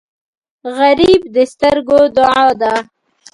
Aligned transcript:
غریب 0.77 1.21
د 1.35 1.37
سترګو 1.51 1.99
دعا 2.17 2.45
ده 2.61 2.73